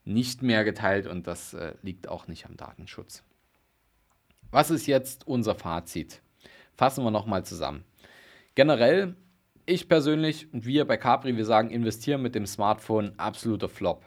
nicht 0.05 0.43
mehr 0.43 0.65
geteilt 0.65 1.07
und 1.07 1.27
das 1.27 1.55
äh, 1.55 1.75
liegt 1.83 2.09
auch 2.09 2.29
nicht 2.29 2.47
am 2.47 2.57
Datenschutz. 2.57 3.23
Was 4.51 4.71
ist 4.71 4.87
jetzt 4.87 5.27
unser 5.27 5.55
Fazit? 5.55 6.23
Fassen 6.75 7.05
wir 7.05 7.11
nochmal 7.11 7.45
zusammen. 7.45 7.85
Generell, 8.55 9.17
ich 9.67 9.89
persönlich 9.89 10.53
und 10.53 10.65
wir 10.65 10.87
bei 10.87 10.97
Capri, 10.97 11.37
wir 11.37 11.45
sagen, 11.45 11.71
investieren 11.71 12.23
mit 12.23 12.35
dem 12.35 12.47
Smartphone 12.47 13.13
absoluter 13.19 13.69
Flop. 13.69 14.05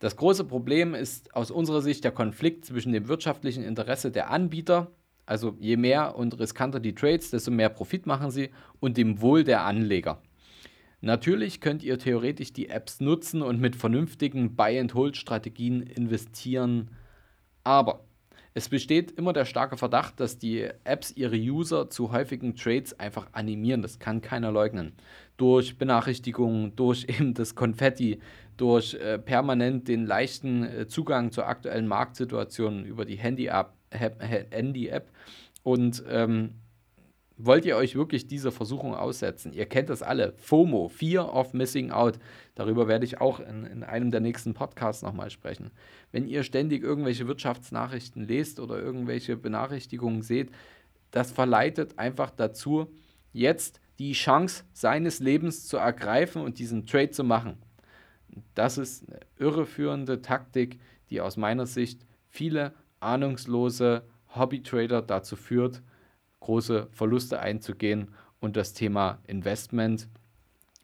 Das 0.00 0.16
große 0.16 0.44
Problem 0.44 0.94
ist 0.94 1.34
aus 1.36 1.50
unserer 1.50 1.82
Sicht 1.82 2.02
der 2.04 2.10
Konflikt 2.10 2.64
zwischen 2.64 2.92
dem 2.92 3.06
wirtschaftlichen 3.06 3.62
Interesse 3.62 4.10
der 4.10 4.30
Anbieter, 4.30 4.90
also 5.26 5.56
je 5.60 5.76
mehr 5.76 6.16
und 6.16 6.38
riskanter 6.40 6.80
die 6.80 6.94
Trades, 6.94 7.30
desto 7.30 7.50
mehr 7.50 7.68
Profit 7.68 8.06
machen 8.06 8.30
sie, 8.30 8.50
und 8.80 8.96
dem 8.96 9.20
Wohl 9.20 9.44
der 9.44 9.64
Anleger. 9.64 10.20
Natürlich 11.00 11.60
könnt 11.60 11.82
ihr 11.82 11.98
theoretisch 11.98 12.52
die 12.52 12.68
Apps 12.68 13.00
nutzen 13.00 13.42
und 13.42 13.60
mit 13.60 13.76
vernünftigen 13.76 14.54
Buy-and-Hold-Strategien 14.54 15.82
investieren, 15.82 16.90
aber 17.64 18.04
es 18.52 18.68
besteht 18.68 19.12
immer 19.12 19.32
der 19.32 19.44
starke 19.44 19.76
Verdacht, 19.76 20.18
dass 20.18 20.38
die 20.38 20.68
Apps 20.82 21.12
ihre 21.12 21.36
User 21.36 21.88
zu 21.88 22.10
häufigen 22.10 22.56
Trades 22.56 22.98
einfach 22.98 23.28
animieren. 23.32 23.80
Das 23.80 24.00
kann 24.00 24.22
keiner 24.22 24.50
leugnen. 24.50 24.92
Durch 25.36 25.78
Benachrichtigungen, 25.78 26.74
durch 26.74 27.04
eben 27.08 27.32
das 27.34 27.54
Konfetti, 27.54 28.20
durch 28.56 28.94
äh, 28.94 29.18
permanent 29.18 29.86
den 29.86 30.04
leichten 30.04 30.64
äh, 30.64 30.86
Zugang 30.88 31.30
zur 31.30 31.46
aktuellen 31.46 31.86
Marktsituation 31.86 32.84
über 32.84 33.04
die 33.04 33.16
Handy-App 33.16 33.72
Handy 33.92 34.92
und 35.62 36.02
ähm, 36.08 36.54
wollt 37.44 37.64
ihr 37.64 37.76
euch 37.76 37.94
wirklich 37.94 38.26
dieser 38.26 38.52
Versuchung 38.52 38.94
aussetzen? 38.94 39.52
Ihr 39.52 39.66
kennt 39.66 39.90
das 39.90 40.02
alle. 40.02 40.34
FOMO, 40.38 40.88
Fear 40.88 41.34
of 41.34 41.52
Missing 41.52 41.90
Out. 41.90 42.18
Darüber 42.54 42.88
werde 42.88 43.04
ich 43.04 43.20
auch 43.20 43.40
in, 43.40 43.64
in 43.64 43.82
einem 43.82 44.10
der 44.10 44.20
nächsten 44.20 44.54
Podcasts 44.54 45.02
nochmal 45.02 45.30
sprechen. 45.30 45.70
Wenn 46.12 46.26
ihr 46.26 46.42
ständig 46.42 46.82
irgendwelche 46.82 47.26
Wirtschaftsnachrichten 47.26 48.26
lest 48.26 48.60
oder 48.60 48.80
irgendwelche 48.80 49.36
Benachrichtigungen 49.36 50.22
seht, 50.22 50.50
das 51.10 51.30
verleitet 51.32 51.98
einfach 51.98 52.30
dazu, 52.30 52.86
jetzt 53.32 53.80
die 53.98 54.12
Chance 54.12 54.64
seines 54.72 55.20
Lebens 55.20 55.66
zu 55.66 55.76
ergreifen 55.76 56.42
und 56.42 56.58
diesen 56.58 56.86
Trade 56.86 57.10
zu 57.10 57.24
machen. 57.24 57.58
Das 58.54 58.78
ist 58.78 59.08
eine 59.08 59.20
irreführende 59.38 60.22
Taktik, 60.22 60.78
die 61.10 61.20
aus 61.20 61.36
meiner 61.36 61.66
Sicht 61.66 62.06
viele 62.28 62.72
ahnungslose 63.00 64.04
Hobbytrader 64.34 65.02
dazu 65.02 65.36
führt, 65.36 65.82
große 66.40 66.88
Verluste 66.92 67.40
einzugehen 67.40 68.08
und 68.40 68.56
das 68.56 68.72
Thema 68.72 69.18
Investment 69.26 70.08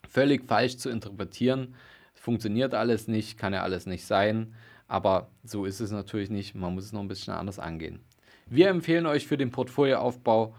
völlig 0.09 0.45
falsch 0.47 0.77
zu 0.77 0.91
interpretieren. 0.91 1.75
Funktioniert 2.15 2.75
alles 2.75 3.09
nicht, 3.09 3.39
kann 3.39 3.53
ja 3.53 3.63
alles 3.63 3.87
nicht 3.87 4.05
sein, 4.05 4.55
aber 4.89 5.31
so 5.45 5.65
ist 5.65 5.81
es 5.81 5.91
natürlich 5.91 6.31
nicht. 6.31 6.55
Man 6.55 6.75
muss 6.75 6.85
es 6.85 6.93
noch 6.93 7.01
ein 7.01 7.09
bisschen 7.09 7.35
anders 7.35 7.59
angehen. 7.59 8.01
Wir 8.49 8.69
empfehlen 8.69 9.07
euch 9.07 9.27
für 9.27 9.37
den 9.37 9.51
Portfolioaufbau 9.51 10.55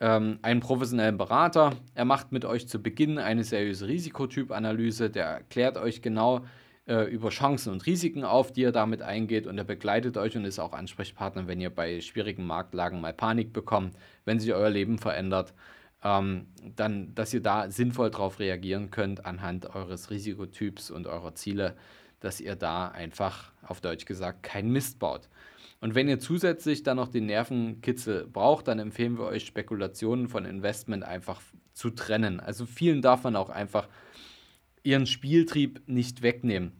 ähm, 0.00 0.38
einen 0.42 0.60
professionellen 0.60 1.18
Berater. 1.18 1.72
Er 1.94 2.04
macht 2.04 2.32
mit 2.32 2.44
euch 2.44 2.68
zu 2.68 2.80
Beginn 2.80 3.18
eine 3.18 3.42
seriöse 3.42 3.88
Risikotypanalyse. 3.88 5.10
Der 5.10 5.26
erklärt 5.26 5.76
euch 5.76 6.02
genau, 6.02 6.44
äh, 6.86 7.04
über 7.04 7.30
Chancen 7.30 7.72
und 7.72 7.86
Risiken 7.86 8.24
auf, 8.24 8.52
die 8.52 8.62
ihr 8.62 8.72
damit 8.72 9.02
eingeht 9.02 9.46
und 9.46 9.56
er 9.58 9.64
begleitet 9.64 10.16
euch 10.16 10.36
und 10.36 10.44
ist 10.44 10.58
auch 10.58 10.72
Ansprechpartner, 10.72 11.48
wenn 11.48 11.60
ihr 11.60 11.70
bei 11.70 12.00
schwierigen 12.00 12.46
Marktlagen 12.46 13.00
mal 13.00 13.12
Panik 13.12 13.52
bekommt, 13.52 13.96
wenn 14.24 14.38
sich 14.38 14.52
euer 14.52 14.70
Leben 14.70 14.98
verändert, 14.98 15.54
ähm, 16.02 16.46
dann, 16.76 17.14
dass 17.14 17.32
ihr 17.32 17.42
da 17.42 17.70
sinnvoll 17.70 18.10
darauf 18.10 18.38
reagieren 18.38 18.90
könnt 18.90 19.24
anhand 19.24 19.74
eures 19.74 20.10
Risikotyps 20.10 20.90
und 20.90 21.06
eurer 21.06 21.34
Ziele, 21.34 21.76
dass 22.20 22.40
ihr 22.40 22.56
da 22.56 22.88
einfach 22.88 23.52
auf 23.62 23.80
Deutsch 23.80 24.04
gesagt 24.04 24.42
keinen 24.42 24.70
Mist 24.70 24.98
baut. 24.98 25.28
Und 25.80 25.94
wenn 25.94 26.08
ihr 26.08 26.18
zusätzlich 26.18 26.82
dann 26.82 26.96
noch 26.96 27.08
den 27.08 27.26
Nervenkitzel 27.26 28.26
braucht, 28.26 28.68
dann 28.68 28.78
empfehlen 28.78 29.18
wir 29.18 29.26
euch 29.26 29.44
Spekulationen 29.44 30.28
von 30.28 30.44
Investment 30.46 31.02
einfach 31.02 31.42
zu 31.74 31.90
trennen. 31.90 32.40
Also 32.40 32.64
vielen 32.64 33.02
darf 33.02 33.24
man 33.24 33.36
auch 33.36 33.50
einfach 33.50 33.88
ihren 34.84 35.06
Spieltrieb 35.06 35.82
nicht 35.86 36.22
wegnehmen. 36.22 36.72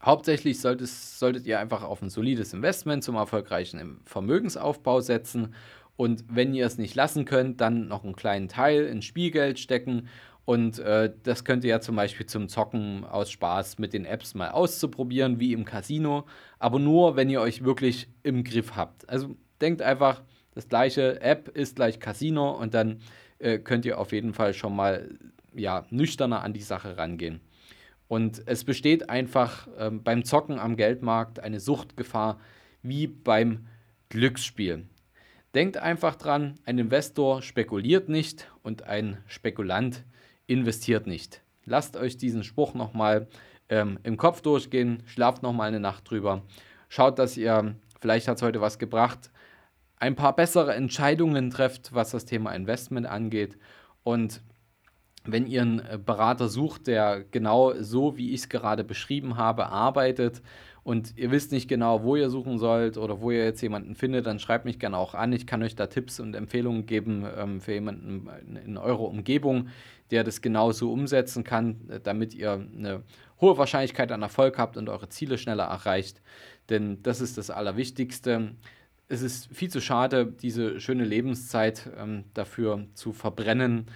Hauptsächlich 0.00 0.60
solltet, 0.60 0.88
solltet 0.88 1.46
ihr 1.46 1.58
einfach 1.58 1.82
auf 1.82 2.00
ein 2.00 2.08
solides 2.08 2.54
Investment 2.54 3.02
zum 3.02 3.16
erfolgreichen 3.16 4.00
Vermögensaufbau 4.04 5.00
setzen 5.00 5.54
und 5.96 6.24
wenn 6.28 6.54
ihr 6.54 6.64
es 6.64 6.78
nicht 6.78 6.94
lassen 6.94 7.24
könnt, 7.24 7.60
dann 7.60 7.88
noch 7.88 8.04
einen 8.04 8.14
kleinen 8.14 8.48
Teil 8.48 8.86
in 8.86 9.02
Spielgeld 9.02 9.58
stecken 9.58 10.08
und 10.44 10.78
äh, 10.78 11.12
das 11.24 11.44
könnt 11.44 11.64
ihr 11.64 11.70
ja 11.70 11.80
zum 11.80 11.96
Beispiel 11.96 12.26
zum 12.26 12.48
Zocken 12.48 13.04
aus 13.04 13.30
Spaß 13.30 13.78
mit 13.78 13.92
den 13.92 14.04
Apps 14.04 14.34
mal 14.34 14.50
auszuprobieren, 14.50 15.40
wie 15.40 15.52
im 15.52 15.64
Casino, 15.64 16.24
aber 16.60 16.78
nur, 16.78 17.16
wenn 17.16 17.28
ihr 17.28 17.40
euch 17.40 17.64
wirklich 17.64 18.08
im 18.22 18.44
Griff 18.44 18.76
habt. 18.76 19.08
Also 19.08 19.36
denkt 19.60 19.82
einfach, 19.82 20.22
das 20.54 20.68
gleiche 20.68 21.20
App 21.20 21.48
ist 21.48 21.76
gleich 21.76 21.98
Casino 21.98 22.52
und 22.52 22.72
dann 22.72 23.00
äh, 23.40 23.58
könnt 23.58 23.84
ihr 23.84 23.98
auf 23.98 24.12
jeden 24.12 24.32
Fall 24.32 24.54
schon 24.54 24.74
mal 24.74 25.10
ja, 25.54 25.86
nüchterner 25.90 26.42
an 26.42 26.52
die 26.52 26.62
Sache 26.62 26.96
rangehen. 26.96 27.40
Und 28.08 28.42
es 28.46 28.64
besteht 28.64 29.10
einfach 29.10 29.68
ähm, 29.78 30.02
beim 30.02 30.24
Zocken 30.24 30.58
am 30.58 30.76
Geldmarkt 30.76 31.40
eine 31.40 31.60
Suchtgefahr 31.60 32.40
wie 32.82 33.06
beim 33.06 33.66
Glücksspiel. 34.08 34.86
Denkt 35.54 35.76
einfach 35.76 36.16
dran, 36.16 36.54
ein 36.64 36.78
Investor 36.78 37.42
spekuliert 37.42 38.08
nicht 38.08 38.50
und 38.62 38.84
ein 38.84 39.18
Spekulant 39.26 40.04
investiert 40.46 41.06
nicht. 41.06 41.42
Lasst 41.64 41.96
euch 41.96 42.16
diesen 42.16 42.44
Spruch 42.44 42.74
nochmal 42.74 43.28
ähm, 43.68 43.98
im 44.02 44.16
Kopf 44.16 44.40
durchgehen, 44.40 45.02
schlaft 45.06 45.42
nochmal 45.42 45.68
eine 45.68 45.80
Nacht 45.80 46.10
drüber, 46.10 46.42
schaut, 46.88 47.18
dass 47.18 47.36
ihr, 47.36 47.74
vielleicht 48.00 48.28
hat 48.28 48.36
es 48.36 48.42
heute 48.42 48.60
was 48.60 48.78
gebracht, 48.78 49.30
ein 49.96 50.14
paar 50.14 50.34
bessere 50.34 50.74
Entscheidungen 50.74 51.50
trefft, 51.50 51.92
was 51.92 52.10
das 52.10 52.24
Thema 52.24 52.54
Investment 52.54 53.06
angeht 53.06 53.58
und 54.04 54.42
wenn 55.32 55.46
ihr 55.46 55.62
einen 55.62 55.80
äh, 55.80 55.98
Berater 56.04 56.48
sucht, 56.48 56.86
der 56.86 57.24
genau 57.30 57.74
so, 57.80 58.16
wie 58.16 58.32
ich 58.32 58.40
es 58.40 58.48
gerade 58.48 58.84
beschrieben 58.84 59.36
habe, 59.36 59.66
arbeitet 59.66 60.42
und 60.88 61.18
ihr 61.18 61.30
wisst 61.30 61.52
nicht 61.52 61.68
genau, 61.68 62.02
wo 62.02 62.16
ihr 62.16 62.30
suchen 62.30 62.58
sollt 62.58 62.96
oder 62.96 63.20
wo 63.20 63.30
ihr 63.30 63.44
jetzt 63.44 63.60
jemanden 63.60 63.94
findet, 63.94 64.26
dann 64.26 64.38
schreibt 64.38 64.64
mich 64.64 64.78
gerne 64.78 64.96
auch 64.96 65.14
an. 65.14 65.34
Ich 65.34 65.46
kann 65.46 65.62
euch 65.62 65.76
da 65.76 65.86
Tipps 65.86 66.18
und 66.18 66.34
Empfehlungen 66.34 66.86
geben 66.86 67.26
ähm, 67.36 67.60
für 67.60 67.74
jemanden 67.74 68.26
in 68.64 68.78
eurer 68.78 69.02
Umgebung, 69.02 69.68
der 70.10 70.24
das 70.24 70.40
genauso 70.40 70.90
umsetzen 70.90 71.44
kann, 71.44 71.90
äh, 71.90 72.00
damit 72.00 72.34
ihr 72.34 72.52
eine 72.52 73.02
hohe 73.40 73.58
Wahrscheinlichkeit 73.58 74.10
an 74.12 74.22
Erfolg 74.22 74.56
habt 74.56 74.78
und 74.78 74.88
eure 74.88 75.10
Ziele 75.10 75.36
schneller 75.36 75.64
erreicht. 75.64 76.22
Denn 76.70 77.02
das 77.02 77.20
ist 77.20 77.36
das 77.36 77.50
Allerwichtigste. 77.50 78.52
Es 79.08 79.20
ist 79.20 79.54
viel 79.54 79.70
zu 79.70 79.82
schade, 79.82 80.26
diese 80.26 80.80
schöne 80.80 81.04
Lebenszeit 81.04 81.90
ähm, 81.98 82.24
dafür 82.32 82.86
zu 82.94 83.12
verbrennen, 83.12 83.86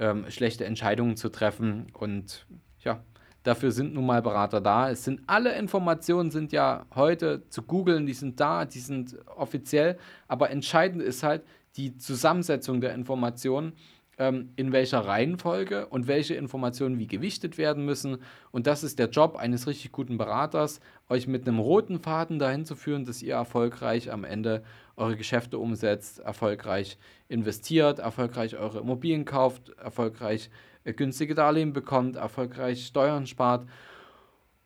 ähm, 0.00 0.24
schlechte 0.30 0.64
Entscheidungen 0.64 1.16
zu 1.16 1.28
treffen. 1.28 1.86
Und 1.92 2.46
ja, 2.80 3.04
dafür 3.42 3.70
sind 3.70 3.94
nun 3.94 4.06
mal 4.06 4.22
Berater 4.22 4.60
da. 4.60 4.90
Es 4.90 5.04
sind 5.04 5.20
alle 5.26 5.54
Informationen 5.56 6.30
sind 6.30 6.52
ja 6.52 6.86
heute 6.94 7.48
zu 7.50 7.62
googeln, 7.62 8.06
die 8.06 8.14
sind 8.14 8.40
da, 8.40 8.64
die 8.64 8.80
sind 8.80 9.16
offiziell. 9.36 9.98
Aber 10.26 10.50
entscheidend 10.50 11.02
ist 11.02 11.22
halt 11.22 11.42
die 11.76 11.96
Zusammensetzung 11.98 12.80
der 12.80 12.94
Informationen 12.94 13.74
ähm, 14.20 14.50
in 14.56 14.70
welcher 14.70 15.00
Reihenfolge 15.00 15.86
und 15.86 16.06
welche 16.06 16.34
Informationen 16.34 16.98
wie 16.98 17.06
gewichtet 17.06 17.56
werden 17.56 17.86
müssen. 17.86 18.18
Und 18.52 18.66
das 18.66 18.84
ist 18.84 18.98
der 18.98 19.08
Job 19.08 19.36
eines 19.36 19.66
richtig 19.66 19.92
guten 19.92 20.18
Beraters, 20.18 20.80
euch 21.08 21.26
mit 21.26 21.48
einem 21.48 21.58
roten 21.58 21.98
Faden 21.98 22.38
dahin 22.38 22.66
zu 22.66 22.76
führen, 22.76 23.06
dass 23.06 23.22
ihr 23.22 23.34
erfolgreich 23.34 24.12
am 24.12 24.24
Ende 24.24 24.62
eure 24.96 25.16
Geschäfte 25.16 25.58
umsetzt, 25.58 26.18
erfolgreich 26.18 26.98
investiert, 27.28 27.98
erfolgreich 27.98 28.58
eure 28.58 28.80
Immobilien 28.80 29.24
kauft, 29.24 29.70
erfolgreich 29.70 30.50
äh, 30.84 30.92
günstige 30.92 31.34
Darlehen 31.34 31.72
bekommt, 31.72 32.16
erfolgreich 32.16 32.86
Steuern 32.86 33.26
spart 33.26 33.66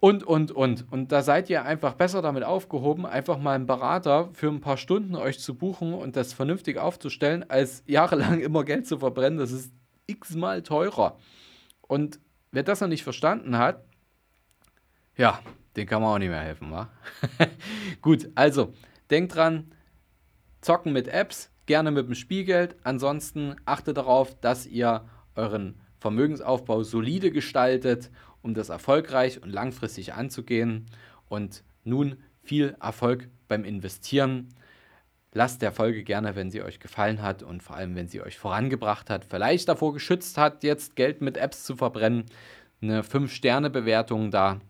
und, 0.04 0.22
und, 0.22 0.52
und. 0.52 0.92
Und 0.92 1.12
da 1.12 1.22
seid 1.22 1.48
ihr 1.48 1.64
einfach 1.64 1.94
besser 1.94 2.20
damit 2.20 2.44
aufgehoben, 2.44 3.06
einfach 3.06 3.38
mal 3.38 3.54
einen 3.54 3.66
Berater 3.66 4.28
für 4.34 4.48
ein 4.48 4.60
paar 4.60 4.76
Stunden 4.76 5.16
euch 5.16 5.40
zu 5.40 5.54
buchen 5.54 5.94
und 5.94 6.14
das 6.14 6.34
vernünftig 6.34 6.76
aufzustellen, 6.76 7.48
als 7.48 7.82
jahrelang 7.86 8.40
immer 8.40 8.64
Geld 8.64 8.86
zu 8.86 8.98
verbrennen. 8.98 9.38
Das 9.38 9.50
ist 9.50 9.72
x-mal 10.06 10.62
teurer. 10.62 11.16
Und 11.80 12.20
wer 12.50 12.62
das 12.62 12.82
noch 12.82 12.88
nicht 12.88 13.02
verstanden 13.02 13.56
hat, 13.56 13.82
ja, 15.16 15.40
den 15.74 15.86
kann 15.86 16.02
man 16.02 16.10
auch 16.10 16.18
nicht 16.18 16.28
mehr 16.28 16.38
helfen, 16.38 16.70
wa? 16.70 16.90
Gut, 18.02 18.28
also 18.34 18.74
denkt 19.10 19.34
dran, 19.34 19.72
zocken 20.60 20.92
mit 20.92 21.08
Apps, 21.08 21.50
gerne 21.64 21.90
mit 21.90 22.08
dem 22.08 22.14
Spielgeld. 22.14 22.76
Ansonsten 22.82 23.56
achtet 23.64 23.96
darauf, 23.96 24.38
dass 24.38 24.66
ihr 24.66 25.08
euren 25.34 25.80
Vermögensaufbau 25.98 26.82
solide 26.82 27.30
gestaltet 27.30 28.10
um 28.44 28.54
das 28.54 28.68
erfolgreich 28.68 29.42
und 29.42 29.50
langfristig 29.50 30.12
anzugehen. 30.12 30.86
Und 31.28 31.64
nun 31.82 32.16
viel 32.42 32.76
Erfolg 32.80 33.28
beim 33.48 33.64
Investieren. 33.64 34.50
Lasst 35.32 35.62
der 35.62 35.72
Folge 35.72 36.04
gerne, 36.04 36.36
wenn 36.36 36.50
sie 36.50 36.62
euch 36.62 36.78
gefallen 36.78 37.22
hat 37.22 37.42
und 37.42 37.62
vor 37.62 37.74
allem, 37.76 37.96
wenn 37.96 38.06
sie 38.06 38.20
euch 38.20 38.38
vorangebracht 38.38 39.10
hat, 39.10 39.24
vielleicht 39.24 39.68
davor 39.68 39.92
geschützt 39.92 40.38
hat, 40.38 40.62
jetzt 40.62 40.94
Geld 40.94 41.22
mit 41.22 41.36
Apps 41.36 41.64
zu 41.64 41.74
verbrennen, 41.74 42.26
eine 42.80 43.02
5-Sterne-Bewertung 43.02 44.30
da 44.30 44.60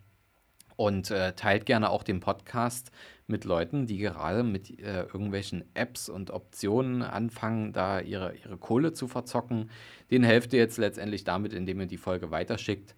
und 0.76 1.10
äh, 1.10 1.34
teilt 1.34 1.66
gerne 1.66 1.90
auch 1.90 2.02
den 2.02 2.20
Podcast 2.20 2.90
mit 3.26 3.44
Leuten, 3.44 3.86
die 3.86 3.98
gerade 3.98 4.42
mit 4.42 4.78
äh, 4.80 5.02
irgendwelchen 5.02 5.64
Apps 5.74 6.08
und 6.08 6.30
Optionen 6.30 7.02
anfangen, 7.02 7.72
da 7.72 8.00
ihre, 8.00 8.34
ihre 8.34 8.56
Kohle 8.56 8.92
zu 8.92 9.08
verzocken. 9.08 9.70
Den 10.10 10.22
helft 10.22 10.52
ihr 10.52 10.60
jetzt 10.60 10.78
letztendlich 10.78 11.24
damit, 11.24 11.52
indem 11.52 11.80
ihr 11.80 11.86
die 11.86 11.96
Folge 11.96 12.30
weiterschickt. 12.30 12.94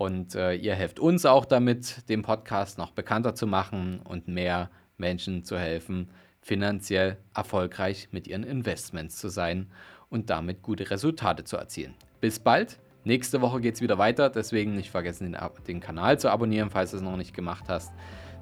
Und 0.00 0.34
äh, 0.34 0.54
ihr 0.54 0.74
helft 0.74 0.98
uns 0.98 1.26
auch 1.26 1.44
damit, 1.44 2.08
den 2.08 2.22
Podcast 2.22 2.78
noch 2.78 2.90
bekannter 2.90 3.34
zu 3.34 3.46
machen 3.46 4.00
und 4.02 4.28
mehr 4.28 4.70
Menschen 4.96 5.44
zu 5.44 5.58
helfen, 5.58 6.08
finanziell 6.40 7.18
erfolgreich 7.34 8.08
mit 8.10 8.26
ihren 8.26 8.42
Investments 8.42 9.18
zu 9.18 9.28
sein 9.28 9.70
und 10.08 10.30
damit 10.30 10.62
gute 10.62 10.90
Resultate 10.90 11.44
zu 11.44 11.58
erzielen. 11.58 11.92
Bis 12.22 12.38
bald. 12.38 12.80
Nächste 13.04 13.42
Woche 13.42 13.60
geht 13.60 13.74
es 13.74 13.82
wieder 13.82 13.98
weiter, 13.98 14.30
deswegen 14.30 14.74
nicht 14.74 14.90
vergessen, 14.90 15.32
den, 15.32 15.38
den, 15.68 15.80
Kanal 15.80 16.18
zu 16.18 16.30
abonnieren, 16.30 16.70
falls 16.70 16.92
du 16.92 16.96
es 16.96 17.02
noch 17.02 17.18
nicht 17.18 17.34
gemacht 17.34 17.64
hast. 17.68 17.92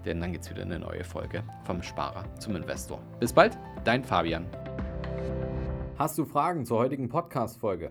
Denn 0.05 0.21
dann 0.21 0.31
gibt 0.31 0.45
es 0.45 0.51
wieder 0.53 0.63
eine 0.63 0.79
neue 0.79 1.03
Folge 1.03 1.43
vom 1.65 1.83
Sparer 1.83 2.23
zum 2.39 2.55
Investor. 2.55 3.03
Bis 3.19 3.33
bald, 3.33 3.59
dein 3.83 4.05
Fabian. 4.05 4.47
Hast 5.97 6.19
du 6.19 6.25
Fragen 6.25 6.65
zur 6.65 6.79
heutigen 6.79 7.09
Podcast-Folge? 7.09 7.91